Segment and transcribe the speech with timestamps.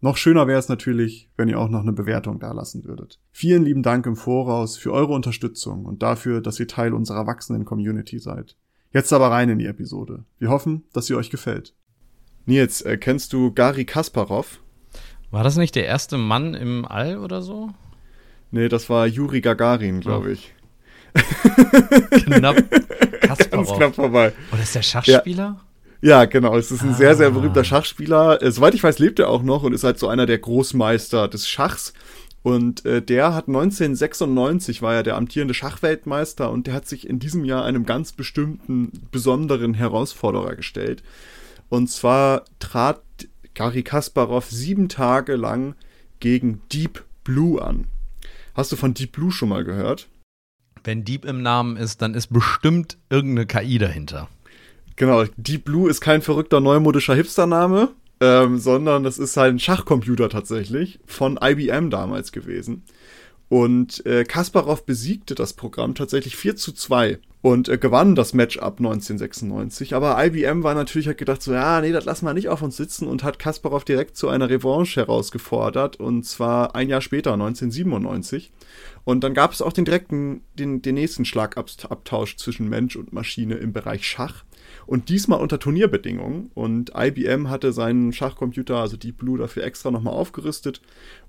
[0.00, 3.18] Noch schöner wäre es natürlich, wenn ihr auch noch eine Bewertung dalassen würdet.
[3.32, 7.64] Vielen lieben Dank im Voraus für eure Unterstützung und dafür, dass ihr Teil unserer wachsenden
[7.64, 8.56] Community seid.
[8.92, 10.24] Jetzt aber rein in die Episode.
[10.38, 11.74] Wir hoffen, dass sie euch gefällt.
[12.44, 14.60] Nils, äh, kennst du Gary Kasparov?
[15.30, 17.70] War das nicht der erste Mann im All oder so?
[18.50, 20.54] Nee, das war Juri Gagarin, glaube ich.
[22.24, 22.56] knapp.
[23.20, 23.66] Kasparov.
[23.66, 24.32] Ganz knapp vorbei.
[24.52, 25.56] Oder ist der Schachspieler?
[25.58, 25.65] Ja.
[26.06, 26.56] Ja, genau.
[26.56, 26.94] Es ist ein ah.
[26.94, 28.40] sehr, sehr berühmter Schachspieler.
[28.40, 31.26] Äh, soweit ich weiß, lebt er auch noch und ist halt so einer der Großmeister
[31.26, 31.94] des Schachs.
[32.44, 37.18] Und äh, der hat 1996 war er der amtierende Schachweltmeister und der hat sich in
[37.18, 41.02] diesem Jahr einem ganz bestimmten, besonderen Herausforderer gestellt.
[41.70, 43.02] Und zwar trat
[43.54, 45.74] Gary Kasparov sieben Tage lang
[46.20, 47.88] gegen Deep Blue an.
[48.54, 50.06] Hast du von Deep Blue schon mal gehört?
[50.84, 54.28] Wenn Deep im Namen ist, dann ist bestimmt irgendeine KI dahinter.
[54.96, 60.30] Genau, Deep Blue ist kein verrückter neumodischer Hipster-Name, ähm, sondern das ist halt ein Schachcomputer
[60.30, 62.82] tatsächlich von IBM damals gewesen.
[63.48, 68.78] Und äh, Kasparov besiegte das Programm tatsächlich 4 zu 2 und äh, gewann das Matchup
[68.78, 69.94] 1996.
[69.94, 72.76] Aber IBM war natürlich hat gedacht so, ja, nee, das lassen wir nicht auf uns
[72.76, 78.50] sitzen und hat Kasparov direkt zu einer Revanche herausgefordert und zwar ein Jahr später, 1997.
[79.04, 83.54] Und dann gab es auch den direkten, den, den nächsten Schlagabtausch zwischen Mensch und Maschine
[83.54, 84.42] im Bereich Schach.
[84.86, 86.50] Und diesmal unter Turnierbedingungen.
[86.54, 90.80] Und IBM hatte seinen Schachcomputer, also Deep Blue, dafür extra nochmal aufgerüstet.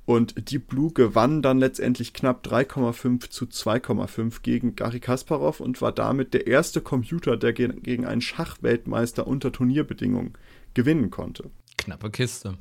[0.05, 5.91] Und Deep Blue gewann dann letztendlich knapp 3,5 zu 2,5 gegen Gary Kasparov und war
[5.91, 10.33] damit der erste Computer, der gegen einen Schachweltmeister unter Turnierbedingungen
[10.73, 11.49] gewinnen konnte.
[11.77, 12.57] Knappe Kiste.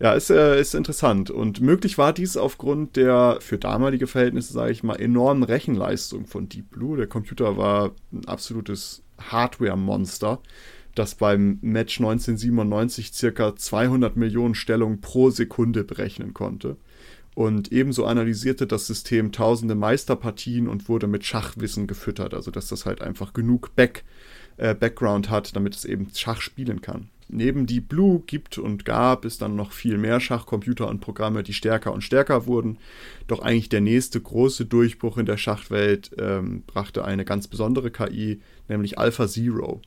[0.00, 1.30] Ja, ist, äh, ist interessant.
[1.30, 6.48] Und möglich war dies aufgrund der für damalige Verhältnisse, sage ich mal, enormen Rechenleistung von
[6.48, 6.96] Deep Blue.
[6.96, 10.40] Der Computer war ein absolutes Hardware-Monster,
[10.94, 16.76] das beim Match 1997 circa 200 Millionen Stellungen pro Sekunde berechnen konnte.
[17.34, 22.86] Und ebenso analysierte das System tausende Meisterpartien und wurde mit Schachwissen gefüttert, also dass das
[22.86, 24.04] halt einfach genug Back,
[24.60, 27.08] äh, Background hat, damit es eben Schach spielen kann.
[27.28, 31.54] Neben Deep Blue gibt und gab es dann noch viel mehr Schachcomputer und Programme, die
[31.54, 32.78] stärker und stärker wurden.
[33.28, 38.40] Doch eigentlich der nächste große Durchbruch in der Schachwelt ähm, brachte eine ganz besondere KI,
[38.68, 39.80] nämlich Alpha Zero.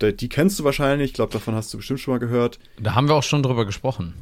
[0.00, 2.58] Die kennst du wahrscheinlich, ich glaube, davon hast du bestimmt schon mal gehört.
[2.80, 4.14] Da haben wir auch schon drüber gesprochen.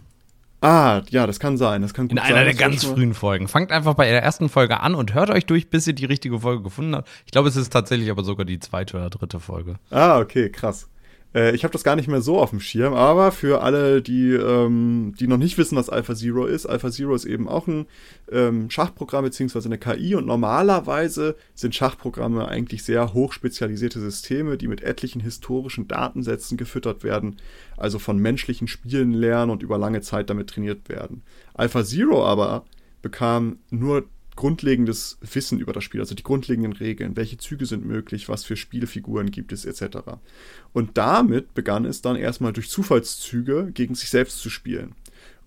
[0.61, 1.83] Ah, ja, das kann sein.
[1.83, 3.47] Das kann In einer sein, der ganz frühen Folgen.
[3.47, 6.41] Fangt einfach bei der ersten Folge an und hört euch durch, bis ihr die richtige
[6.41, 7.09] Folge gefunden habt.
[7.27, 9.77] Ich glaube, es ist tatsächlich aber sogar die zweite oder dritte Folge.
[9.91, 10.89] Ah, okay, krass.
[11.37, 14.33] Äh, ich habe das gar nicht mehr so auf dem Schirm, aber für alle, die,
[14.33, 17.87] ähm, die noch nicht wissen, was Alpha Zero ist, Alpha Zero ist eben auch ein
[18.33, 19.67] ähm, Schachprogramm bzw.
[19.67, 26.57] eine KI und normalerweise sind Schachprogramme eigentlich sehr hochspezialisierte Systeme, die mit etlichen historischen Datensätzen
[26.57, 27.37] gefüttert werden,
[27.77, 31.23] also von menschlichen Spielen lernen und über lange Zeit damit trainiert werden.
[31.53, 32.65] Alpha Zero aber
[33.03, 34.05] bekam nur
[34.37, 38.57] grundlegendes Wissen über das Spiel, also die grundlegenden Regeln, welche Züge sind möglich, was für
[38.57, 39.99] Spielfiguren gibt es etc.
[40.73, 44.95] Und damit begann es dann erstmal durch Zufallszüge gegen sich selbst zu spielen.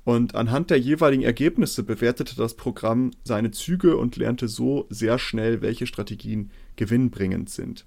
[0.03, 5.61] Und anhand der jeweiligen Ergebnisse bewertete das Programm seine Züge und lernte so sehr schnell,
[5.61, 7.85] welche Strategien gewinnbringend sind.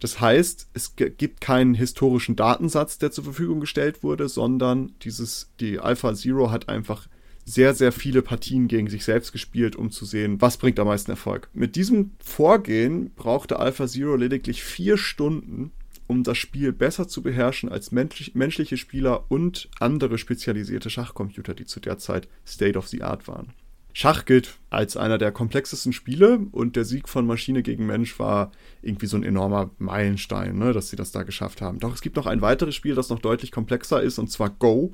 [0.00, 5.78] Das heißt, es gibt keinen historischen Datensatz, der zur Verfügung gestellt wurde, sondern dieses, die
[5.78, 7.06] Alpha Zero hat einfach
[7.44, 11.10] sehr, sehr viele Partien gegen sich selbst gespielt, um zu sehen, was bringt am meisten
[11.10, 11.48] Erfolg.
[11.52, 15.72] Mit diesem Vorgehen brauchte Alpha Zero lediglich vier Stunden,
[16.06, 21.66] um das Spiel besser zu beherrschen als menschlich, menschliche Spieler und andere spezialisierte Schachcomputer, die
[21.66, 23.52] zu der Zeit State of the Art waren.
[23.92, 28.52] Schach gilt als einer der komplexesten Spiele und der Sieg von Maschine gegen Mensch war
[28.82, 31.80] irgendwie so ein enormer Meilenstein, ne, dass sie das da geschafft haben.
[31.80, 34.92] Doch es gibt noch ein weiteres Spiel, das noch deutlich komplexer ist, und zwar Go.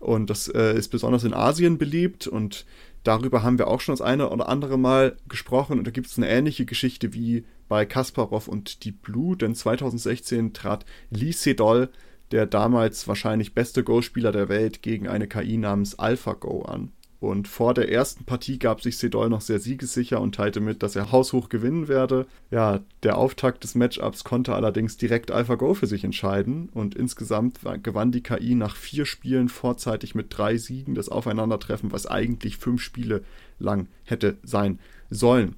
[0.00, 2.66] Und das äh, ist besonders in Asien beliebt und
[3.04, 5.78] darüber haben wir auch schon das eine oder andere Mal gesprochen.
[5.78, 10.52] Und da gibt es eine ähnliche Geschichte wie bei Kasparov und Deep Blue, denn 2016
[10.52, 11.90] trat Lee Sedol,
[12.32, 16.90] der damals wahrscheinlich beste Go-Spieler der Welt, gegen eine KI namens AlphaGo an.
[17.22, 20.96] Und vor der ersten Partie gab sich Sedol noch sehr siegessicher und teilte mit, dass
[20.96, 22.26] er haushoch gewinnen werde.
[22.50, 28.10] Ja, der Auftakt des Matchups konnte allerdings direkt AlphaGo für sich entscheiden und insgesamt gewann
[28.10, 33.22] die KI nach vier Spielen vorzeitig mit drei Siegen das Aufeinandertreffen, was eigentlich fünf Spiele
[33.60, 35.54] lang hätte sein sollen.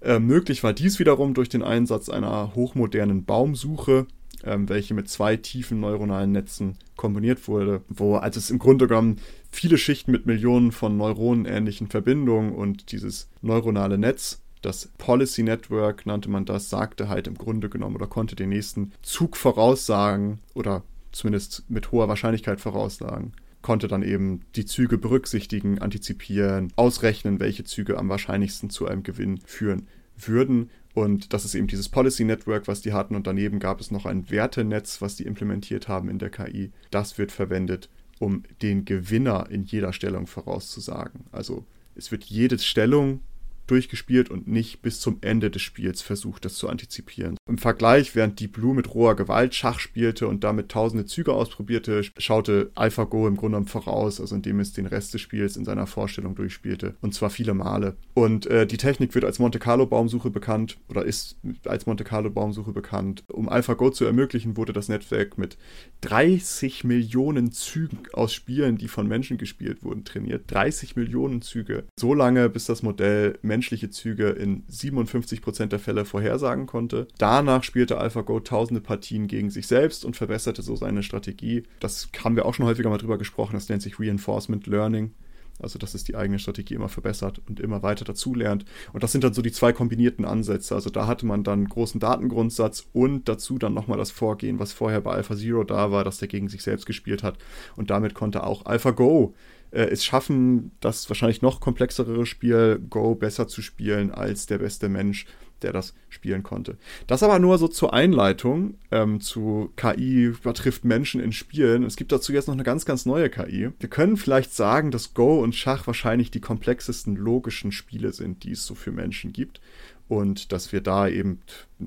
[0.00, 4.06] Äh, möglich war dies wiederum durch den Einsatz einer hochmodernen Baumsuche,
[4.46, 9.18] ähm, welche mit zwei tiefen neuronalen Netzen kombiniert wurde, wo also es im Grunde genommen
[9.50, 16.30] viele Schichten mit Millionen von neuronenähnlichen Verbindungen und dieses neuronale Netz das Policy Network nannte
[16.30, 20.82] man das, sagte halt im Grunde genommen oder konnte den nächsten Zug voraussagen oder
[21.12, 23.32] zumindest mit hoher Wahrscheinlichkeit voraussagen
[23.66, 29.40] konnte dann eben die Züge berücksichtigen, antizipieren, ausrechnen, welche Züge am wahrscheinlichsten zu einem Gewinn
[29.44, 30.70] führen würden.
[30.96, 33.16] Und das ist eben dieses Policy Network, was die hatten.
[33.16, 36.72] Und daneben gab es noch ein Wertenetz, was die implementiert haben in der KI.
[36.90, 41.26] Das wird verwendet, um den Gewinner in jeder Stellung vorauszusagen.
[41.32, 41.66] Also
[41.96, 43.20] es wird jede Stellung
[43.66, 47.36] durchgespielt und nicht bis zum Ende des Spiels versucht, das zu antizipieren.
[47.48, 52.02] Im Vergleich, während Deep Blue mit roher Gewalt Schach spielte und damit tausende Züge ausprobierte,
[52.18, 55.86] schaute AlphaGo im Grunde genommen voraus, also indem es den Rest des Spiels in seiner
[55.86, 56.94] Vorstellung durchspielte.
[57.00, 57.96] Und zwar viele Male.
[58.14, 62.30] Und äh, die Technik wird als Monte Carlo Baumsuche bekannt oder ist als Monte Carlo
[62.30, 63.24] Baumsuche bekannt.
[63.28, 65.56] Um AlphaGo zu ermöglichen, wurde das Netzwerk mit
[66.02, 70.44] 30 Millionen Zügen aus Spielen, die von Menschen gespielt wurden, trainiert.
[70.48, 71.84] 30 Millionen Züge.
[71.98, 77.08] So lange, bis das Modell menschliche Züge in 57% der Fälle vorhersagen konnte.
[77.16, 81.62] Danach spielte AlphaGo tausende Partien gegen sich selbst und verbesserte so seine Strategie.
[81.80, 85.12] Das haben wir auch schon häufiger mal drüber gesprochen, das nennt sich Reinforcement Learning.
[85.58, 88.66] Also, dass es die eigene Strategie immer verbessert und immer weiter dazulernt.
[88.92, 90.74] Und das sind dann so die zwei kombinierten Ansätze.
[90.74, 95.00] Also, da hatte man dann großen Datengrundsatz und dazu dann nochmal das Vorgehen, was vorher
[95.00, 97.38] bei AlphaZero da war, dass der gegen sich selbst gespielt hat.
[97.74, 99.34] Und damit konnte auch AlphaGo
[99.76, 104.88] äh, es schaffen, das wahrscheinlich noch komplexere Spiel Go besser zu spielen als der beste
[104.88, 105.26] Mensch,
[105.62, 106.76] der das spielen konnte.
[107.06, 111.82] Das aber nur so zur Einleitung ähm, zu KI übertrifft Menschen in Spielen.
[111.82, 113.70] Es gibt dazu jetzt noch eine ganz, ganz neue KI.
[113.78, 118.52] Wir können vielleicht sagen, dass Go und Schach wahrscheinlich die komplexesten logischen Spiele sind, die
[118.52, 119.60] es so für Menschen gibt
[120.08, 121.40] und dass wir da eben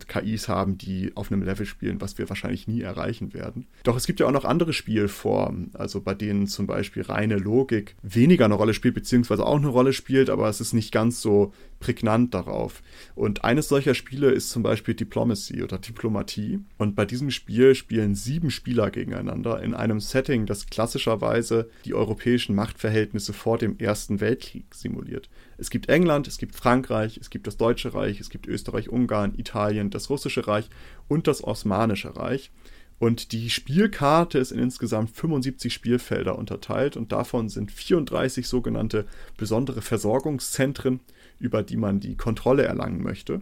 [0.07, 3.65] KIs haben, die auf einem Level spielen, was wir wahrscheinlich nie erreichen werden.
[3.83, 7.95] Doch es gibt ja auch noch andere Spielformen, also bei denen zum Beispiel reine Logik
[8.03, 11.53] weniger eine Rolle spielt, beziehungsweise auch eine Rolle spielt, aber es ist nicht ganz so
[11.79, 12.83] prägnant darauf.
[13.15, 16.59] Und eines solcher Spiele ist zum Beispiel Diplomacy oder Diplomatie.
[16.77, 22.53] Und bei diesem Spiel spielen sieben Spieler gegeneinander in einem Setting, das klassischerweise die europäischen
[22.53, 25.29] Machtverhältnisse vor dem Ersten Weltkrieg simuliert.
[25.59, 29.33] Es gibt England, es gibt Frankreich, es gibt das Deutsche Reich, es gibt Österreich, Ungarn,
[29.37, 30.69] Italien, das Russische Reich
[31.09, 32.51] und das Osmanische Reich.
[32.97, 39.05] Und die Spielkarte ist in insgesamt 75 Spielfelder unterteilt und davon sind 34 sogenannte
[39.37, 40.99] besondere Versorgungszentren,
[41.39, 43.41] über die man die Kontrolle erlangen möchte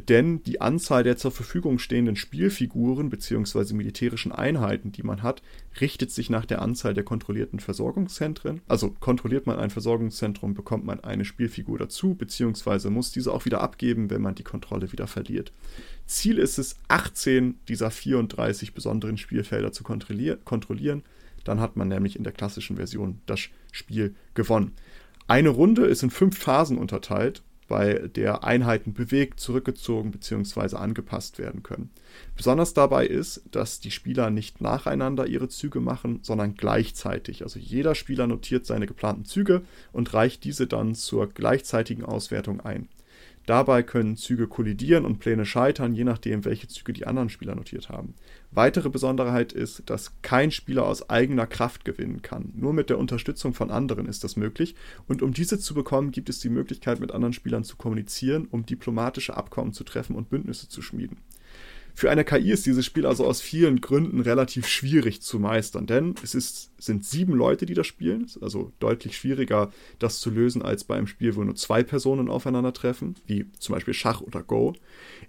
[0.00, 3.74] denn die Anzahl der zur Verfügung stehenden Spielfiguren bzw.
[3.74, 5.42] militärischen Einheiten, die man hat,
[5.80, 8.60] richtet sich nach der Anzahl der kontrollierten Versorgungszentren.
[8.68, 12.90] Also kontrolliert man ein Versorgungszentrum, bekommt man eine Spielfigur dazu, bzw.
[12.90, 15.52] muss diese auch wieder abgeben, wenn man die Kontrolle wieder verliert.
[16.06, 21.02] Ziel ist es, 18 dieser 34 besonderen Spielfelder zu kontrollieren.
[21.44, 23.40] Dann hat man nämlich in der klassischen Version das
[23.72, 24.72] Spiel gewonnen.
[25.26, 30.76] Eine Runde ist in fünf Phasen unterteilt bei der Einheiten bewegt, zurückgezogen bzw.
[30.76, 31.90] angepasst werden können.
[32.34, 37.42] Besonders dabei ist, dass die Spieler nicht nacheinander ihre Züge machen, sondern gleichzeitig.
[37.42, 39.62] Also jeder Spieler notiert seine geplanten Züge
[39.92, 42.88] und reicht diese dann zur gleichzeitigen Auswertung ein.
[43.48, 47.88] Dabei können Züge kollidieren und Pläne scheitern, je nachdem, welche Züge die anderen Spieler notiert
[47.88, 48.12] haben.
[48.50, 52.52] Weitere Besonderheit ist, dass kein Spieler aus eigener Kraft gewinnen kann.
[52.54, 54.74] Nur mit der Unterstützung von anderen ist das möglich.
[55.06, 58.64] Und um diese zu bekommen, gibt es die Möglichkeit, mit anderen Spielern zu kommunizieren, um
[58.64, 61.18] diplomatische Abkommen zu treffen und Bündnisse zu schmieden.
[61.98, 66.14] Für eine KI ist dieses Spiel also aus vielen Gründen relativ schwierig zu meistern, denn
[66.22, 68.22] es ist, sind sieben Leute, die das spielen.
[68.22, 71.82] Es ist also deutlich schwieriger, das zu lösen, als bei einem Spiel, wo nur zwei
[71.82, 74.74] Personen aufeinandertreffen, wie zum Beispiel Schach oder Go.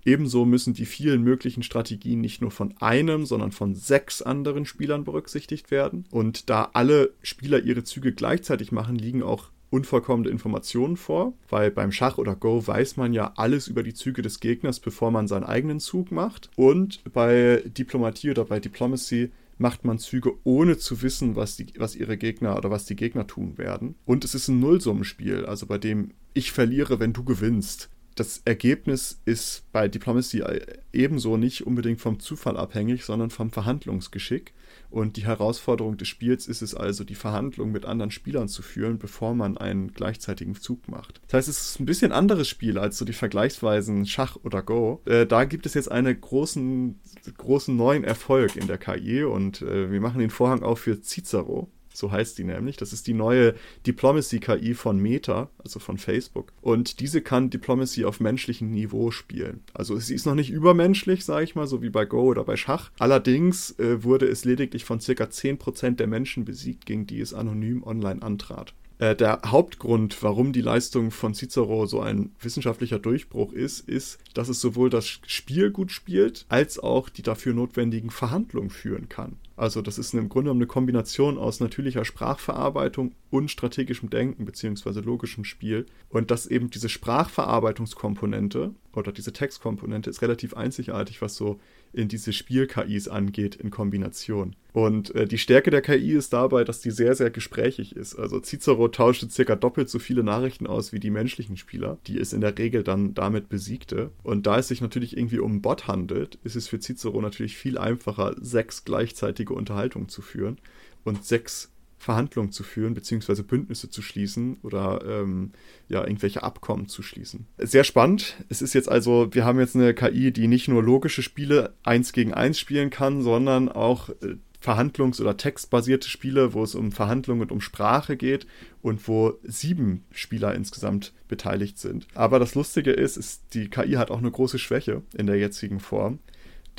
[0.05, 5.05] Ebenso müssen die vielen möglichen Strategien nicht nur von einem, sondern von sechs anderen Spielern
[5.05, 6.05] berücksichtigt werden.
[6.11, 11.91] Und da alle Spieler ihre Züge gleichzeitig machen, liegen auch unvollkommene Informationen vor, weil beim
[11.91, 15.43] Schach oder Go weiß man ja alles über die Züge des Gegners, bevor man seinen
[15.43, 16.49] eigenen Zug macht.
[16.55, 21.95] Und bei Diplomatie oder bei Diplomacy macht man Züge, ohne zu wissen, was, die, was
[21.95, 23.95] ihre Gegner oder was die Gegner tun werden.
[24.05, 29.21] Und es ist ein Nullsummenspiel, also bei dem ich verliere, wenn du gewinnst das Ergebnis
[29.25, 30.43] ist bei Diplomacy
[30.91, 34.53] ebenso nicht unbedingt vom Zufall abhängig, sondern vom Verhandlungsgeschick.
[34.89, 38.97] Und die Herausforderung des Spiels ist es also, die Verhandlung mit anderen Spielern zu führen,
[38.97, 41.21] bevor man einen gleichzeitigen Zug macht.
[41.27, 45.01] Das heißt, es ist ein bisschen anderes Spiel als so die Vergleichsweisen Schach oder Go.
[45.05, 46.99] Äh, da gibt es jetzt einen großen,
[47.37, 51.69] großen neuen Erfolg in der KI und äh, wir machen den Vorhang auf für Cicero.
[51.99, 52.77] So heißt die nämlich.
[52.77, 53.53] Das ist die neue
[53.85, 56.51] Diplomacy-KI von Meta, also von Facebook.
[56.61, 59.61] Und diese kann Diplomacy auf menschlichem Niveau spielen.
[59.73, 62.55] Also sie ist noch nicht übermenschlich, sage ich mal, so wie bei Go oder bei
[62.55, 62.91] Schach.
[62.99, 67.83] Allerdings äh, wurde es lediglich von circa 10% der Menschen besiegt, gegen die es anonym
[67.83, 68.73] online antrat.
[68.99, 74.49] Äh, der Hauptgrund, warum die Leistung von Cicero so ein wissenschaftlicher Durchbruch ist, ist, dass
[74.49, 79.37] es sowohl das Spiel gut spielt, als auch die dafür notwendigen Verhandlungen führen kann.
[79.55, 84.99] Also das ist im Grunde eine Kombination aus natürlicher Sprachverarbeitung und strategischem Denken bzw.
[84.99, 85.85] logischem Spiel.
[86.09, 91.59] Und dass eben diese Sprachverarbeitungskomponente oder diese Textkomponente ist relativ einzigartig, was so
[91.93, 94.55] in diese Spiel-KIs angeht in Kombination.
[94.71, 98.15] Und äh, die Stärke der KI ist dabei, dass die sehr, sehr gesprächig ist.
[98.15, 102.33] Also Cicero tauschte circa doppelt so viele Nachrichten aus wie die menschlichen Spieler, die es
[102.33, 104.11] in der Regel dann damit besiegte.
[104.23, 107.57] Und da es sich natürlich irgendwie um einen Bot handelt, ist es für Cicero natürlich
[107.57, 110.59] viel einfacher, sechs gleichzeitige Unterhaltungen zu führen
[111.03, 115.51] und sechs Verhandlungen zu führen, beziehungsweise Bündnisse zu schließen oder ähm,
[115.89, 117.45] ja, irgendwelche Abkommen zu schließen.
[117.57, 118.37] Sehr spannend.
[118.47, 122.13] Es ist jetzt also, wir haben jetzt eine KI, die nicht nur logische Spiele eins
[122.13, 127.41] gegen eins spielen kann, sondern auch äh, Verhandlungs- oder textbasierte Spiele, wo es um Verhandlungen
[127.41, 128.47] und um Sprache geht
[128.81, 132.07] und wo sieben Spieler insgesamt beteiligt sind.
[132.13, 135.79] Aber das Lustige ist, ist, die KI hat auch eine große Schwäche in der jetzigen
[135.79, 136.19] Form.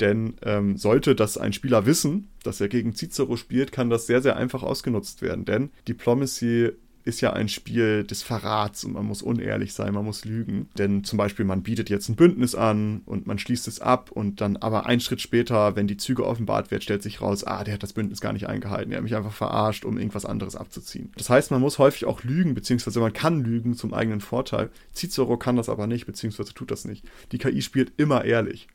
[0.01, 4.21] Denn ähm, sollte das ein Spieler wissen, dass er gegen Cicero spielt, kann das sehr,
[4.21, 5.45] sehr einfach ausgenutzt werden.
[5.45, 6.71] Denn Diplomacy
[7.03, 10.69] ist ja ein Spiel des Verrats und man muss unehrlich sein, man muss lügen.
[10.77, 14.41] Denn zum Beispiel, man bietet jetzt ein Bündnis an und man schließt es ab und
[14.41, 17.73] dann aber einen Schritt später, wenn die Züge offenbart wird, stellt sich raus, ah, der
[17.75, 21.11] hat das Bündnis gar nicht eingehalten, er hat mich einfach verarscht, um irgendwas anderes abzuziehen.
[21.17, 24.69] Das heißt, man muss häufig auch lügen, beziehungsweise man kann lügen zum eigenen Vorteil.
[24.93, 27.05] Cicero kann das aber nicht, beziehungsweise tut das nicht.
[27.31, 28.67] Die KI spielt immer ehrlich.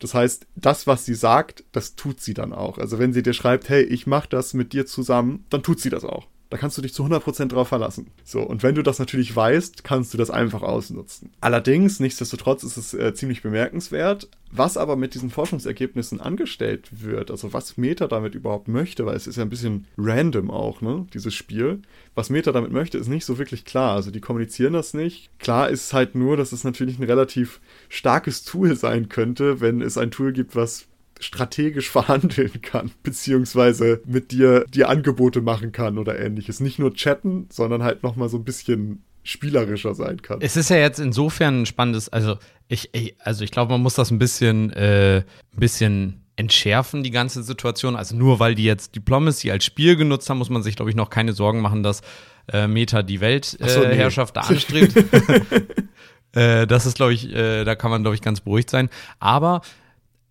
[0.00, 2.78] Das heißt, das, was sie sagt, das tut sie dann auch.
[2.78, 5.90] Also wenn sie dir schreibt, hey, ich mache das mit dir zusammen, dann tut sie
[5.90, 6.26] das auch.
[6.50, 8.10] Da kannst du dich zu 100% drauf verlassen.
[8.24, 11.30] So, und wenn du das natürlich weißt, kannst du das einfach ausnutzen.
[11.40, 17.52] Allerdings, nichtsdestotrotz ist es äh, ziemlich bemerkenswert, was aber mit diesen Forschungsergebnissen angestellt wird, also
[17.52, 21.34] was Meta damit überhaupt möchte, weil es ist ja ein bisschen random auch, ne, dieses
[21.34, 21.82] Spiel.
[22.16, 23.94] Was Meta damit möchte, ist nicht so wirklich klar.
[23.94, 25.30] Also die kommunizieren das nicht.
[25.38, 29.96] Klar ist halt nur, dass es natürlich ein relativ starkes Tool sein könnte, wenn es
[29.96, 30.88] ein Tool gibt, was
[31.20, 36.60] strategisch verhandeln kann, beziehungsweise mit dir die Angebote machen kann oder ähnliches.
[36.60, 40.40] Nicht nur chatten, sondern halt nochmal so ein bisschen spielerischer sein kann.
[40.40, 44.10] Es ist ja jetzt insofern ein spannendes, also ich, also ich glaube, man muss das
[44.10, 47.96] ein bisschen, äh, ein bisschen entschärfen, die ganze Situation.
[47.96, 50.96] Also nur weil die jetzt Diplomacy als Spiel genutzt haben, muss man sich, glaube ich,
[50.96, 52.00] noch keine Sorgen machen, dass
[52.50, 54.70] äh, Meta die Weltherrschaft äh, so, nee.
[54.70, 54.96] da anstrebt.
[56.32, 58.88] äh, das ist, glaube ich, äh, da kann man, glaube ich, ganz beruhigt sein.
[59.18, 59.60] Aber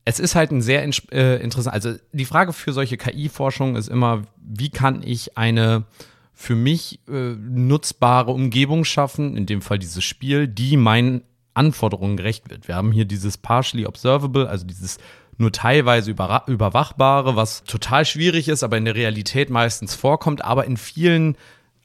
[0.05, 1.73] es ist halt ein sehr äh, interessant.
[1.73, 5.85] Also die Frage für solche KI-Forschung ist immer, wie kann ich eine
[6.33, 12.49] für mich äh, nutzbare Umgebung schaffen, in dem Fall dieses Spiel, die meinen Anforderungen gerecht
[12.49, 12.67] wird.
[12.67, 14.99] Wir haben hier dieses partially observable, also dieses
[15.37, 20.77] nur teilweise überwachbare, was total schwierig ist, aber in der Realität meistens vorkommt, aber in
[20.77, 21.37] vielen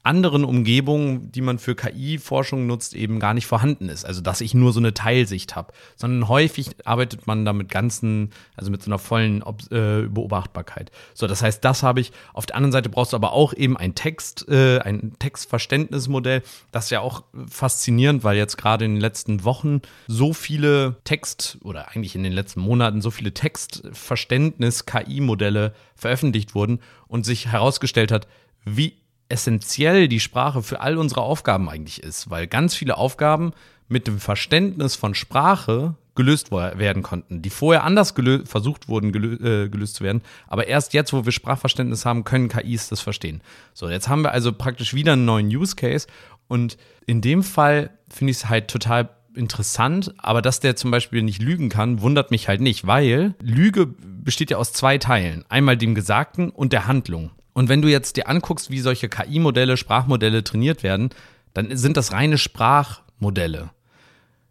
[0.05, 4.05] anderen Umgebungen, die man für KI-Forschung nutzt, eben gar nicht vorhanden ist.
[4.05, 8.29] Also dass ich nur so eine Teilsicht habe, sondern häufig arbeitet man da mit ganzen,
[8.55, 10.91] also mit so einer vollen Ob äh, Beobachtbarkeit.
[11.15, 12.13] So, das heißt, das habe ich.
[12.35, 16.43] Auf der anderen Seite brauchst du aber auch eben ein Text, äh, ein Textverständnismodell.
[16.71, 21.57] Das ist ja auch faszinierend, weil jetzt gerade in den letzten Wochen so viele Text
[21.63, 28.29] oder eigentlich in den letzten Monaten so viele Textverständnis-KI-Modelle veröffentlicht wurden und sich herausgestellt hat,
[28.67, 33.53] wie essentiell die Sprache für all unsere Aufgaben eigentlich ist, weil ganz viele Aufgaben
[33.89, 38.15] mit dem Verständnis von Sprache gelöst werden konnten, die vorher anders
[38.45, 42.49] versucht wurden gelö äh, gelöst zu werden, aber erst jetzt, wo wir Sprachverständnis haben, können
[42.49, 43.41] KIs das verstehen.
[43.73, 46.07] So, jetzt haben wir also praktisch wieder einen neuen Use Case
[46.47, 46.77] und
[47.07, 51.43] in dem Fall finde ich es halt total interessant, aber dass der zum Beispiel nicht
[51.43, 55.45] lügen kann, wundert mich halt nicht, weil Lüge besteht ja aus zwei Teilen.
[55.49, 57.33] Einmal dem Gesagten und der Handlung.
[57.55, 61.11] Und wenn du jetzt dir anguckst, wie solche KI-Modelle, Sprachmodelle trainiert werden,
[61.55, 63.71] dann sind das reine Sprachmodelle.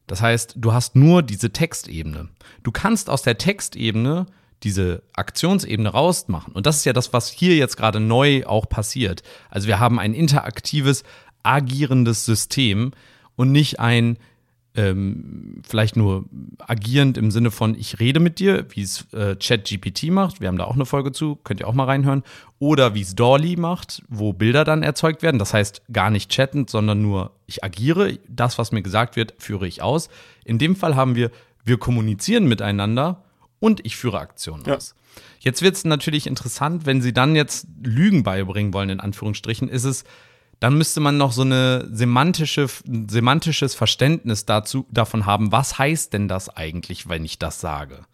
[0.07, 2.29] Das heißt, du hast nur diese Textebene.
[2.63, 4.25] Du kannst aus der Textebene
[4.63, 6.53] diese Aktionsebene rausmachen.
[6.53, 9.21] Und das ist ja das, was hier jetzt gerade neu auch passiert.
[9.49, 11.03] Also wir haben ein interaktives,
[11.43, 12.91] agierendes System
[13.35, 14.17] und nicht ein
[14.75, 16.25] ähm, vielleicht nur
[16.57, 20.57] agierend im Sinne von, ich rede mit dir, wie es äh, ChatGPT macht, wir haben
[20.57, 22.23] da auch eine Folge zu, könnt ihr auch mal reinhören,
[22.59, 26.69] oder wie es Dolly macht, wo Bilder dann erzeugt werden, das heißt gar nicht chattend,
[26.69, 30.09] sondern nur ich agiere, das, was mir gesagt wird, führe ich aus.
[30.43, 31.29] In dem Fall haben wir,
[31.63, 33.23] wir kommunizieren miteinander
[33.59, 34.75] und ich führe Aktionen ja.
[34.75, 34.95] aus.
[35.39, 39.83] Jetzt wird es natürlich interessant, wenn sie dann jetzt Lügen beibringen wollen, in Anführungsstrichen, ist
[39.83, 40.03] es,
[40.63, 46.29] dann müsste man noch so eine semantische, semantisches Verständnis dazu, davon haben, was heißt denn
[46.29, 48.05] das eigentlich, wenn ich das sage?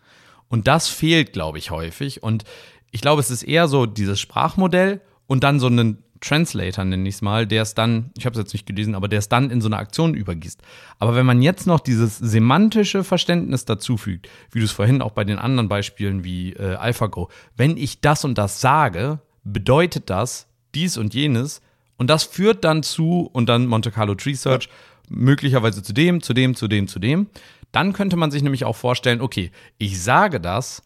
[0.48, 2.24] Und das fehlt, glaube ich, häufig.
[2.24, 2.46] Und
[2.90, 7.16] ich glaube, es ist eher so dieses Sprachmodell und dann so einen Translator, nenne ich
[7.16, 9.52] es mal, der es dann, ich habe es jetzt nicht gelesen, aber der es dann
[9.52, 10.60] in so eine Aktion übergießt.
[10.98, 15.24] Aber wenn man jetzt noch dieses semantische Verständnis dazufügt, wie du es vorhin auch bei
[15.24, 20.98] den anderen Beispielen wie äh, AlphaGo, wenn ich das und das sage, bedeutet das dies
[20.98, 21.62] und jenes
[22.00, 24.72] und das führt dann zu und dann Monte Carlo Tree Search ja.
[25.10, 27.28] möglicherweise zu dem, zu dem, zu dem, zu dem.
[27.72, 30.82] Dann könnte man sich nämlich auch vorstellen, okay, ich sage das,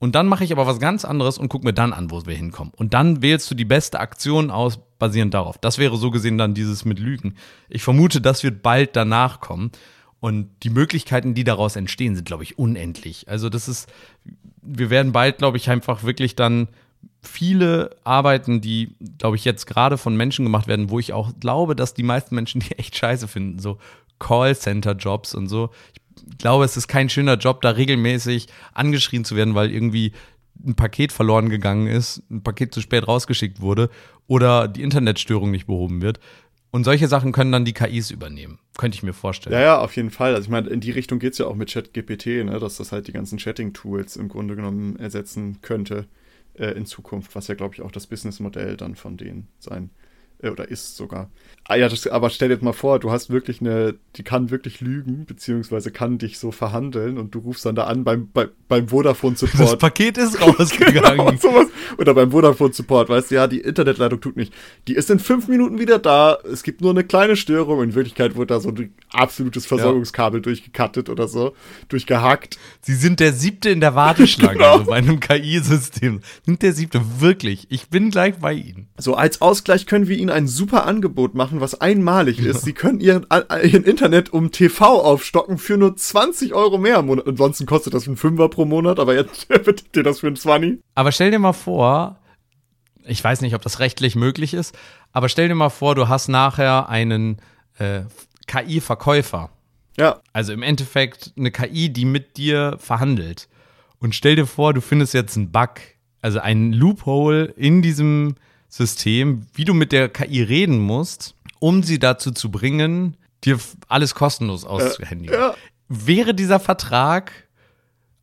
[0.00, 2.34] und dann mache ich aber was ganz anderes und gucke mir dann an, wo wir
[2.34, 2.72] hinkommen.
[2.74, 5.58] Und dann wählst du die beste Aktion aus, basierend darauf.
[5.58, 7.34] Das wäre so gesehen dann dieses mit Lügen.
[7.68, 9.70] Ich vermute, das wird bald danach kommen.
[10.18, 13.28] Und die Möglichkeiten, die daraus entstehen, sind, glaube ich, unendlich.
[13.28, 13.90] Also das ist,
[14.62, 16.68] wir werden bald, glaube ich, einfach wirklich dann
[17.22, 21.76] viele Arbeiten, die, glaube ich, jetzt gerade von Menschen gemacht werden, wo ich auch glaube,
[21.76, 23.58] dass die meisten Menschen die echt scheiße finden.
[23.58, 23.78] So
[24.18, 25.70] Callcenter-Jobs und so.
[26.30, 30.12] Ich glaube, es ist kein schöner Job, da regelmäßig angeschrien zu werden, weil irgendwie
[30.64, 33.88] ein Paket verloren gegangen ist, ein Paket zu spät rausgeschickt wurde
[34.26, 36.20] oder die Internetstörung nicht behoben wird.
[36.70, 38.60] Und solche Sachen können dann die KIs übernehmen.
[38.78, 39.54] Könnte ich mir vorstellen.
[39.54, 40.34] Ja, ja, auf jeden Fall.
[40.34, 42.58] Also ich meine, in die Richtung geht es ja auch mit ChatGPT, ne?
[42.60, 46.06] dass das halt die ganzen Chatting-Tools im Grunde genommen ersetzen könnte
[46.60, 49.90] äh, in Zukunft, was ja, glaube ich, auch das Businessmodell dann von denen sein
[50.42, 51.30] oder ist sogar.
[51.64, 54.80] Ah ja, das, aber stell dir mal vor, du hast wirklich eine, die kann wirklich
[54.80, 58.88] lügen, beziehungsweise kann dich so verhandeln und du rufst dann da an beim, bei, beim
[58.88, 59.60] Vodafone Support.
[59.60, 61.18] Das Paket ist rausgegangen.
[61.18, 61.68] genau, sowas.
[61.98, 64.52] Oder beim Vodafone Support, weißt du, ja, die Internetleitung tut nicht.
[64.88, 67.82] Die ist in fünf Minuten wieder da, es gibt nur eine kleine Störung.
[67.82, 70.42] In Wirklichkeit wurde da so ein absolutes Versorgungskabel ja.
[70.42, 71.54] durchgekattet oder so,
[71.88, 72.58] durchgehackt.
[72.80, 74.72] Sie sind der siebte in der Warteschlange genau.
[74.72, 76.20] also bei einem KI-System.
[76.44, 77.66] Sind der siebte, wirklich.
[77.70, 78.88] Ich bin gleich bei Ihnen.
[78.96, 82.50] So, als Ausgleich können wir Ihnen ein super Angebot machen, was einmalig ja.
[82.50, 82.62] ist.
[82.62, 83.26] Sie können Ihren,
[83.62, 87.26] Ihren Internet um TV aufstocken für nur 20 Euro mehr im Monat.
[87.26, 90.80] Ansonsten kostet das ein Fünfer pro Monat, aber jetzt wird dir das für ein 20.
[90.94, 92.18] Aber stell dir mal vor,
[93.04, 94.76] ich weiß nicht, ob das rechtlich möglich ist,
[95.12, 97.38] aber stell dir mal vor, du hast nachher einen
[97.78, 98.02] äh,
[98.46, 99.50] KI-Verkäufer.
[99.96, 100.20] Ja.
[100.32, 103.48] Also im Endeffekt eine KI, die mit dir verhandelt.
[103.98, 105.80] Und stell dir vor, du findest jetzt einen Bug,
[106.22, 108.36] also einen Loophole in diesem
[108.70, 114.14] System, wie du mit der KI reden musst, um sie dazu zu bringen, dir alles
[114.14, 115.34] kostenlos auszuhändigen.
[115.34, 115.54] Äh, ja.
[115.88, 117.48] Wäre dieser Vertrag,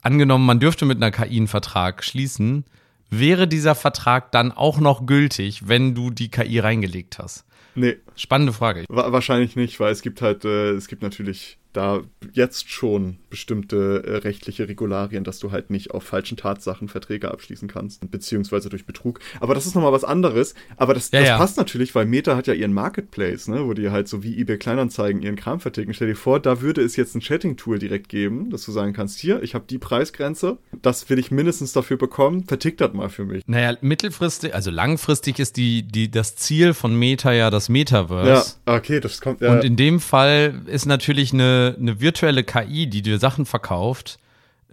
[0.01, 2.65] angenommen, man dürfte mit einer KI einen Vertrag schließen,
[3.09, 7.45] wäre dieser Vertrag dann auch noch gültig, wenn du die KI reingelegt hast?
[7.75, 7.97] Nee.
[8.15, 8.85] Spannende Frage.
[8.89, 12.01] Wahrscheinlich nicht, weil es gibt halt, äh, es gibt natürlich da
[12.33, 17.67] jetzt schon bestimmte äh, rechtliche Regularien, dass du halt nicht auf falschen Tatsachen Verträge abschließen
[17.67, 19.19] kannst, beziehungsweise durch Betrug.
[19.39, 20.55] Aber das ist nochmal was anderes.
[20.77, 21.37] Aber das, ja, das ja.
[21.37, 24.57] passt natürlich, weil Meta hat ja ihren Marketplace, ne, wo die halt so wie eBay
[24.57, 25.93] Kleinanzeigen ihren Kram verticken.
[25.93, 29.19] Stell dir vor, da würde es jetzt ein Chatting-Tool direkt geben, dass du sagen kannst,
[29.19, 33.25] hier, ich habe die Preisgrenze, das will ich mindestens dafür bekommen, vertickt das mal für
[33.25, 33.43] mich.
[33.45, 38.57] Naja, mittelfristig, also langfristig ist die, die, das Ziel von Meta ja das Metaverse.
[38.65, 39.51] Ja, okay, das kommt ja.
[39.51, 44.19] Und in dem Fall ist natürlich eine eine, virtuelle KI, die dir Sachen verkauft,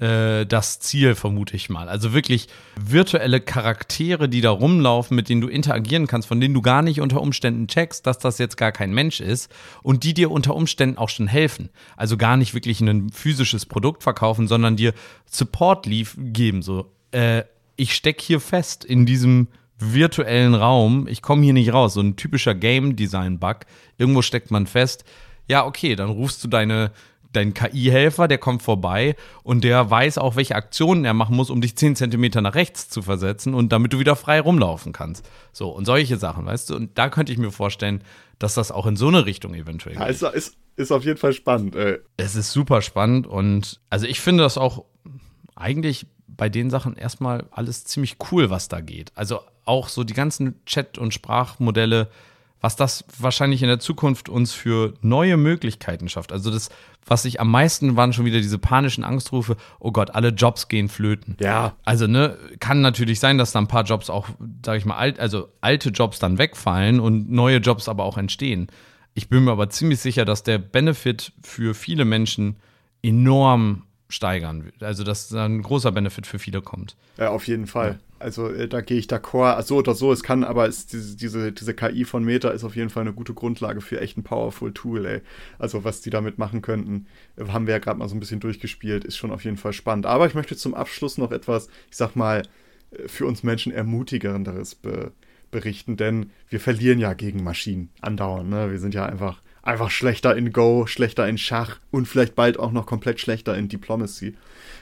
[0.00, 1.88] äh, das Ziel, vermute ich mal.
[1.88, 6.62] Also wirklich virtuelle Charaktere, die da rumlaufen, mit denen du interagieren kannst, von denen du
[6.62, 9.50] gar nicht unter Umständen checkst, dass das jetzt gar kein Mensch ist
[9.82, 11.70] und die dir unter Umständen auch schon helfen.
[11.96, 14.94] Also gar nicht wirklich ein physisches Produkt verkaufen, sondern dir
[15.26, 16.62] Support geben.
[16.62, 17.44] So, äh,
[17.76, 21.06] ich stecke hier fest in diesem virtuellen Raum.
[21.08, 21.94] Ich komme hier nicht raus.
[21.94, 23.60] So ein typischer Game Design Bug.
[23.98, 25.04] Irgendwo steckt man fest
[25.48, 26.90] ja, okay, dann rufst du deine,
[27.32, 31.60] deinen KI-Helfer, der kommt vorbei und der weiß auch, welche Aktionen er machen muss, um
[31.60, 35.28] dich 10 Zentimeter nach rechts zu versetzen und damit du wieder frei rumlaufen kannst.
[35.52, 36.76] So, und solche Sachen, weißt du?
[36.76, 38.02] Und da könnte ich mir vorstellen,
[38.38, 40.20] dass das auch in so eine Richtung eventuell geht.
[40.22, 41.98] Ja, ist, ist auf jeden Fall spannend, ey.
[42.16, 44.84] Es ist super spannend und also ich finde das auch
[45.54, 49.12] eigentlich bei den Sachen erstmal alles ziemlich cool, was da geht.
[49.14, 52.10] Also auch so die ganzen Chat- und Sprachmodelle,
[52.64, 56.32] was das wahrscheinlich in der Zukunft uns für neue Möglichkeiten schafft.
[56.32, 56.70] Also das,
[57.04, 60.88] was ich am meisten waren schon wieder diese panischen Angstrufe, oh Gott, alle Jobs gehen
[60.88, 61.36] flöten.
[61.40, 61.74] Ja.
[61.84, 64.28] Also, ne, kann natürlich sein, dass da ein paar Jobs auch,
[64.64, 68.68] sag ich mal, alt, also alte Jobs dann wegfallen und neue Jobs aber auch entstehen.
[69.12, 72.56] Ich bin mir aber ziemlich sicher, dass der Benefit für viele Menschen
[73.02, 74.72] enorm steigern.
[74.80, 76.96] Also, dass da ein großer Benefit für viele kommt.
[77.18, 77.90] Ja, auf jeden Fall.
[77.90, 77.98] Ja.
[78.24, 79.62] Also, äh, da gehe ich d'accord.
[79.64, 82.74] So oder so, es kann, aber es, diese, diese, diese KI von Meta ist auf
[82.74, 85.20] jeden Fall eine gute Grundlage für echt ein powerful Tool, ey.
[85.58, 87.06] Also, was die damit machen könnten,
[87.36, 89.74] äh, haben wir ja gerade mal so ein bisschen durchgespielt, ist schon auf jeden Fall
[89.74, 90.06] spannend.
[90.06, 92.44] Aber ich möchte zum Abschluss noch etwas, ich sag mal,
[92.92, 95.12] äh, für uns Menschen ermutigenderes be
[95.50, 98.50] berichten, denn wir verlieren ja gegen Maschinen andauernd.
[98.50, 98.72] Ne?
[98.72, 102.72] Wir sind ja einfach einfach schlechter in Go, schlechter in Schach und vielleicht bald auch
[102.72, 104.34] noch komplett schlechter in Diplomacy.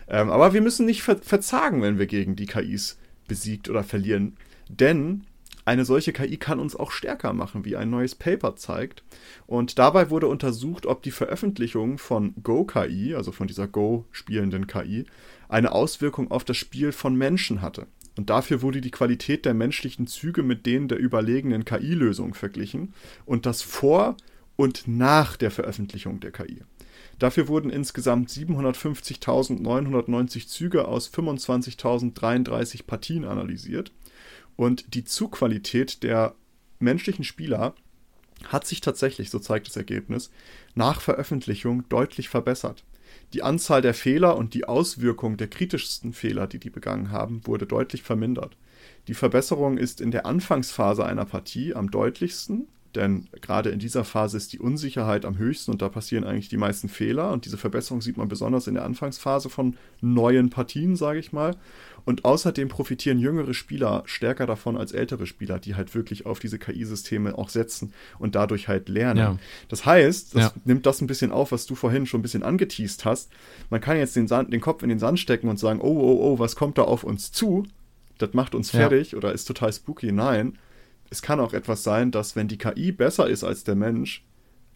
[0.08, 2.96] Ähm, aber wir müssen nicht ver verzagen, wenn wir gegen die KIs
[3.28, 4.36] besiegt oder verlieren.
[4.68, 5.24] Denn
[5.64, 9.04] eine solche KI kann uns auch stärker machen, wie ein neues Paper zeigt.
[9.46, 15.04] Und dabei wurde untersucht, ob die Veröffentlichung von Go-KI, also von dieser Go-spielenden KI,
[15.48, 17.86] eine Auswirkung auf das Spiel von Menschen hatte.
[18.16, 22.92] Und dafür wurde die Qualität der menschlichen Züge mit denen der überlegenen KI-Lösung verglichen
[23.24, 24.16] und das vor
[24.56, 26.62] und nach der Veröffentlichung der KI.
[27.18, 33.92] Dafür wurden insgesamt 750.990 Züge aus 25.033 Partien analysiert
[34.56, 36.34] und die Zugqualität der
[36.78, 37.74] menschlichen Spieler
[38.48, 40.30] hat sich tatsächlich, so zeigt das Ergebnis,
[40.74, 42.84] nach Veröffentlichung deutlich verbessert.
[43.32, 47.66] Die Anzahl der Fehler und die Auswirkung der kritischsten Fehler, die die begangen haben, wurde
[47.66, 48.56] deutlich vermindert.
[49.08, 54.36] Die Verbesserung ist in der Anfangsphase einer Partie am deutlichsten denn gerade in dieser Phase
[54.36, 57.32] ist die Unsicherheit am höchsten und da passieren eigentlich die meisten Fehler.
[57.32, 61.56] Und diese Verbesserung sieht man besonders in der Anfangsphase von neuen Partien, sage ich mal.
[62.04, 66.58] Und außerdem profitieren jüngere Spieler stärker davon als ältere Spieler, die halt wirklich auf diese
[66.58, 69.18] KI-Systeme auch setzen und dadurch halt lernen.
[69.18, 69.38] Ja.
[69.68, 70.52] Das heißt, das ja.
[70.64, 73.30] nimmt das ein bisschen auf, was du vorhin schon ein bisschen angeteased hast.
[73.70, 76.32] Man kann jetzt den, Sand, den Kopf in den Sand stecken und sagen, oh, oh,
[76.32, 77.64] oh, was kommt da auf uns zu?
[78.18, 79.18] Das macht uns fertig ja.
[79.18, 80.12] oder ist total spooky.
[80.12, 80.58] Nein,
[81.12, 84.24] es kann auch etwas sein, dass wenn die KI besser ist als der Mensch,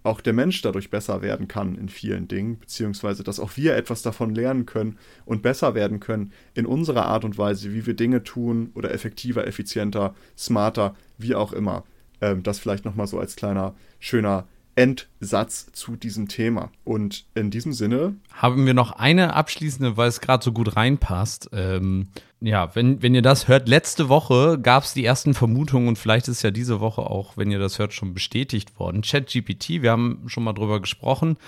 [0.02, 4.02] auch der Mensch dadurch besser werden kann in vielen Dingen, beziehungsweise dass auch wir etwas
[4.02, 8.22] davon lernen können und besser werden können in unserer Art und Weise, wie wir Dinge
[8.22, 11.84] tun oder effektiver, effizienter, smarter, wie auch immer.
[12.20, 16.70] Ähm, das vielleicht nochmal so als kleiner, schöner Endsatz zu diesem Thema.
[16.84, 18.14] Und in diesem Sinne.
[18.30, 21.48] Haben wir noch eine abschließende, weil es gerade so gut reinpasst.
[21.52, 22.08] Ähm,
[22.40, 26.28] ja, wenn, wenn ihr das hört, letzte Woche gab es die ersten Vermutungen und vielleicht
[26.28, 29.02] ist ja diese Woche auch, wenn ihr das hört, schon bestätigt worden.
[29.02, 31.38] ChatGPT, wir haben schon mal drüber gesprochen.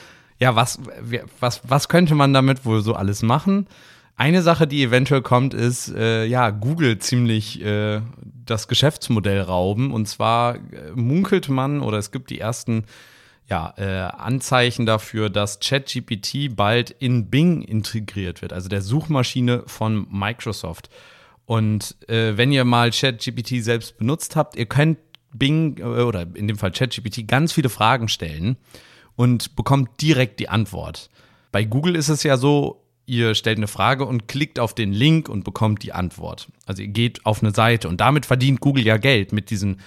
[0.40, 0.80] Ja, was,
[1.40, 3.66] was, was könnte man damit wohl so alles machen?
[4.16, 8.00] Eine Sache, die eventuell kommt, ist, äh, ja, Google ziemlich äh,
[8.46, 9.92] das Geschäftsmodell rauben.
[9.92, 10.60] Und zwar äh,
[10.94, 12.84] munkelt man oder es gibt die ersten
[13.48, 20.06] ja, äh, Anzeichen dafür, dass ChatGPT bald in Bing integriert wird, also der Suchmaschine von
[20.10, 20.90] Microsoft.
[21.46, 24.98] Und äh, wenn ihr mal ChatGPT selbst benutzt habt, ihr könnt
[25.32, 28.58] Bing äh, oder in dem Fall ChatGPT ganz viele Fragen stellen
[29.16, 31.08] und bekommt direkt die Antwort.
[31.50, 35.30] Bei Google ist es ja so, ihr stellt eine Frage und klickt auf den Link
[35.30, 36.48] und bekommt die Antwort.
[36.66, 39.80] Also ihr geht auf eine Seite und damit verdient Google ja Geld mit diesen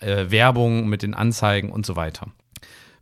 [0.00, 2.30] äh, Werbungen, mit den Anzeigen und so weiter.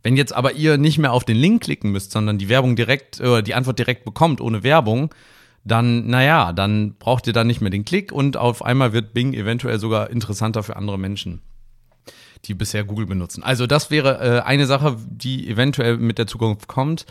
[0.07, 3.19] Wenn jetzt aber ihr nicht mehr auf den Link klicken müsst, sondern die Werbung direkt
[3.19, 5.13] oder die Antwort direkt bekommt ohne Werbung,
[5.65, 9.33] dann, naja, dann braucht ihr dann nicht mehr den Klick und auf einmal wird Bing
[9.33, 11.41] eventuell sogar interessanter für andere Menschen,
[12.45, 13.43] die bisher Google benutzen.
[13.43, 17.05] Also das wäre äh, eine Sache, die eventuell mit der Zukunft kommt.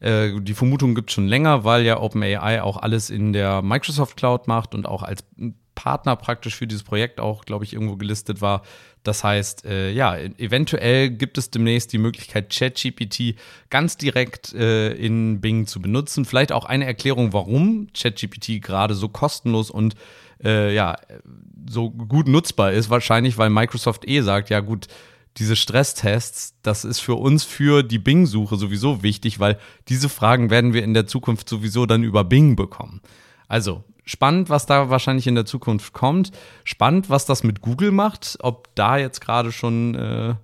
[0.00, 4.16] Äh, die Vermutung gibt es schon länger, weil ja OpenAI auch alles in der Microsoft
[4.16, 5.22] Cloud macht und auch als
[5.80, 8.60] Partner praktisch für dieses Projekt auch, glaube ich, irgendwo gelistet war.
[9.02, 13.36] Das heißt, äh, ja, eventuell gibt es demnächst die Möglichkeit, ChatGPT
[13.70, 16.26] ganz direkt äh, in Bing zu benutzen.
[16.26, 19.94] Vielleicht auch eine Erklärung, warum ChatGPT gerade so kostenlos und
[20.44, 20.96] äh, ja,
[21.66, 22.90] so gut nutzbar ist.
[22.90, 24.86] Wahrscheinlich, weil Microsoft eh sagt, ja gut,
[25.38, 30.74] diese Stresstests, das ist für uns für die Bing-Suche sowieso wichtig, weil diese Fragen werden
[30.74, 33.00] wir in der Zukunft sowieso dann über Bing bekommen.
[33.48, 36.32] Also spannend, was da wahrscheinlich in der Zukunft kommt.
[36.64, 40.34] Spannend, was das mit Google macht, ob da jetzt gerade schon äh,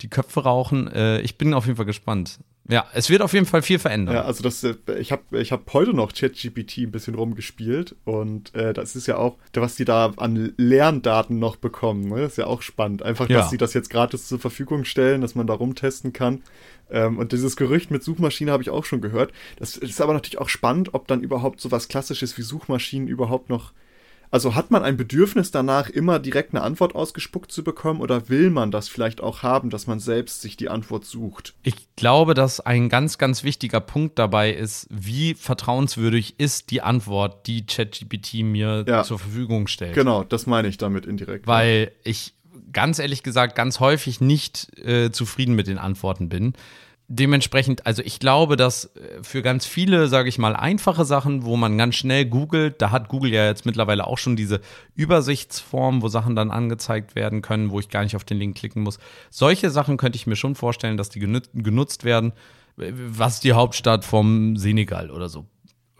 [0.00, 0.88] die Köpfe rauchen.
[0.88, 2.38] Äh, ich bin auf jeden Fall gespannt.
[2.68, 4.14] Ja, es wird auf jeden Fall viel verändern.
[4.14, 8.54] Ja, also das, äh, ich habe ich hab heute noch ChatGPT ein bisschen rumgespielt und
[8.54, 12.20] äh, das ist ja auch, was die da an Lerndaten noch bekommen, ne?
[12.20, 13.02] Das ist ja auch spannend.
[13.02, 13.48] Einfach, dass ja.
[13.48, 16.42] sie das jetzt gratis zur Verfügung stellen, dass man da rumtesten kann.
[16.92, 19.32] Ähm, und dieses Gerücht mit Suchmaschine habe ich auch schon gehört.
[19.58, 23.48] Das ist aber natürlich auch spannend, ob dann überhaupt so was Klassisches wie Suchmaschinen überhaupt
[23.48, 23.72] noch
[24.32, 28.48] also hat man ein Bedürfnis danach, immer direkt eine Antwort ausgespuckt zu bekommen oder will
[28.48, 31.52] man das vielleicht auch haben, dass man selbst sich die Antwort sucht?
[31.62, 37.46] Ich glaube, dass ein ganz, ganz wichtiger Punkt dabei ist, wie vertrauenswürdig ist die Antwort,
[37.46, 39.02] die ChatGPT mir ja.
[39.04, 39.94] zur Verfügung stellt.
[39.94, 41.46] Genau, das meine ich damit indirekt.
[41.46, 42.32] Weil ich
[42.72, 46.54] ganz ehrlich gesagt ganz häufig nicht äh, zufrieden mit den Antworten bin
[47.08, 51.56] dementsprechend, also ich glaube, dass äh, für ganz viele, sage ich mal, einfache Sachen, wo
[51.56, 54.60] man ganz schnell googelt, da hat Google ja jetzt mittlerweile auch schon diese
[54.94, 58.82] Übersichtsform, wo Sachen dann angezeigt werden können, wo ich gar nicht auf den Link klicken
[58.82, 58.98] muss.
[59.30, 62.32] Solche Sachen könnte ich mir schon vorstellen, dass die genutzt werden.
[62.76, 65.44] Was ist die Hauptstadt vom Senegal oder so?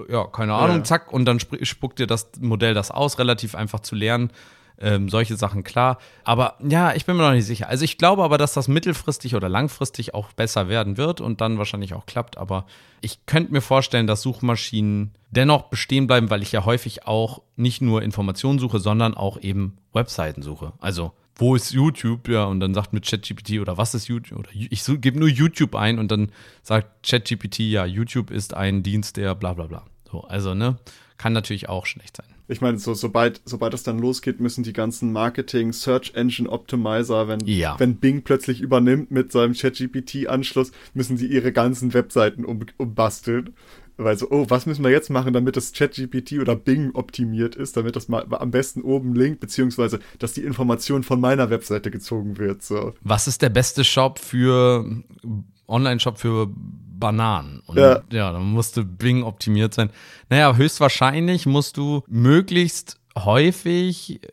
[0.09, 0.85] Ja, keine Ahnung, ja.
[0.85, 4.33] zack, und dann spuckt dir das Modell das aus, relativ einfach zu lernen
[4.81, 5.99] ähm, solche Sachen klar.
[6.25, 7.69] Aber ja, ich bin mir noch nicht sicher.
[7.69, 11.59] Also ich glaube aber, dass das mittelfristig oder langfristig auch besser werden wird und dann
[11.59, 12.37] wahrscheinlich auch klappt.
[12.37, 12.67] Aber
[13.01, 17.83] ich könnte mir vorstellen, dass Suchmaschinen dennoch bestehen bleiben, weil ich ja häufig auch nicht
[17.83, 20.73] nur Informationen suche, sondern auch eben Webseiten suche.
[20.79, 22.29] Also wo ist YouTube?
[22.29, 24.39] Ja, und dann sagt mir ChatGPT oder was ist YouTube?
[24.39, 26.31] Oder ich gebe nur YouTube ein und dann
[26.63, 29.85] sagt ChatGPT, ja, YouTube ist ein Dienst, der bla bla bla.
[30.11, 30.77] So, also, ne,
[31.17, 32.27] kann natürlich auch schlecht sein.
[32.53, 37.27] Ich meine, so, sobald, sobald es dann losgeht, müssen die ganzen Marketing, Search Engine Optimizer,
[37.27, 37.75] wenn, ja.
[37.79, 43.55] wenn Bing plötzlich übernimmt mit seinem ChatGPT-Anschluss, müssen sie ihre ganzen Webseiten um, umbasteln.
[43.97, 47.77] Weil so, oh, was müssen wir jetzt machen, damit das ChatGPT oder Bing optimiert ist,
[47.77, 52.39] damit das mal am besten oben linkt, beziehungsweise, dass die Information von meiner Webseite gezogen
[52.39, 52.63] wird.
[52.63, 52.95] So.
[53.03, 55.03] Was ist der beste Shop für
[55.69, 56.51] Online-Shop für
[57.03, 57.61] Bananen.
[57.67, 59.91] Und ja, ja dann musste Bing optimiert sein.
[60.31, 64.29] Naja, höchstwahrscheinlich musst du möglichst häufig äh,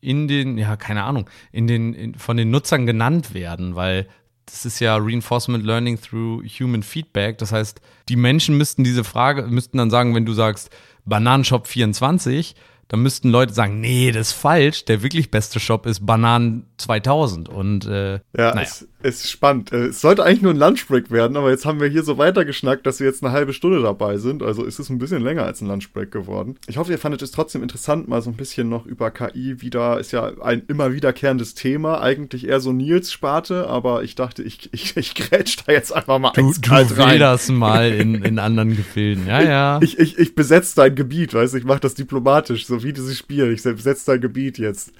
[0.00, 4.06] in den, ja, keine Ahnung, in den, in, von den Nutzern genannt werden, weil
[4.46, 7.38] das ist ja Reinforcement Learning through Human Feedback.
[7.38, 10.70] Das heißt, die Menschen müssten diese Frage, müssten dann sagen, wenn du sagst
[11.04, 12.54] Bananenshop 24,
[12.88, 14.84] dann müssten Leute sagen, nee, das ist falsch.
[14.84, 17.48] Der wirklich beste Shop ist Bananen 2000.
[17.48, 18.62] Und äh, ja, naja.
[18.62, 19.72] es, ist spannend.
[19.72, 22.86] Äh, es sollte eigentlich nur ein Lunchbreak werden, aber jetzt haben wir hier so weitergeschnackt,
[22.86, 24.42] dass wir jetzt eine halbe Stunde dabei sind.
[24.42, 26.56] Also ist es ein bisschen länger als ein Lunchbreak geworden.
[26.66, 29.98] Ich hoffe, ihr fandet es trotzdem interessant, mal so ein bisschen noch über KI wieder.
[29.98, 32.00] Ist ja ein immer wiederkehrendes Thema.
[32.00, 36.32] Eigentlich eher so Nils-Sparte, aber ich dachte, ich, ich, ich grätsch da jetzt einfach mal
[36.34, 37.20] du, du rein.
[37.20, 39.26] das mal in, in anderen Gefilden.
[39.26, 39.80] Ja, ja.
[39.86, 43.16] Ich, ich, ich besetze dein Gebiet, weißt du, ich mache das diplomatisch, so wie dieses
[43.16, 43.52] Spiel.
[43.52, 44.92] Ich besetze dein Gebiet jetzt.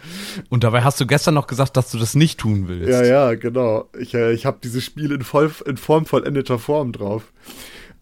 [0.49, 2.89] Und dabei hast du gestern noch gesagt, dass du das nicht tun willst.
[2.89, 3.89] Ja, ja, genau.
[3.99, 7.33] Ich, äh, ich habe dieses Spiel in, voll, in Form vollendeter Form drauf.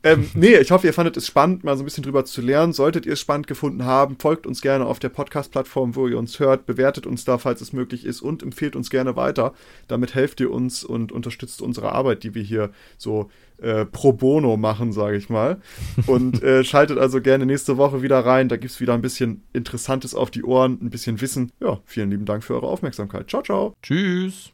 [0.05, 2.75] Ähm, nee, ich hoffe, ihr fandet es spannend, mal so ein bisschen drüber zu lernen.
[2.75, 6.39] Solltet ihr es spannend gefunden haben, folgt uns gerne auf der Podcast-Plattform, wo ihr uns
[6.39, 9.55] hört, bewertet uns da, falls es möglich ist und empfehlt uns gerne weiter.
[9.89, 14.59] Damit helft ihr uns und unterstützt unsere Arbeit, die wir hier so äh, pro bono
[14.59, 15.61] machen, sage ich mal.
[16.07, 18.51] Und äh, schaltet also gerne nächste Woche wieder rein.
[18.51, 21.51] Da gibt es wieder ein bisschen Interessantes auf die Ohren, ein bisschen Wissen.
[21.61, 23.31] Ja, vielen lieben Dank für eure Aufmerksamkeit.
[23.31, 23.75] Ciao, ciao.
[23.83, 24.54] Tschüss.